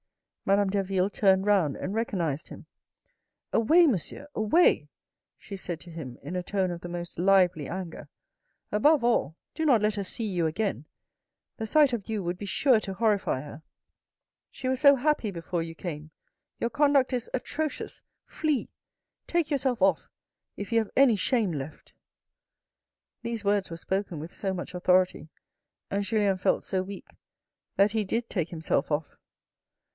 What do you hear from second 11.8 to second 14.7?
of you would be sure to horrify her. She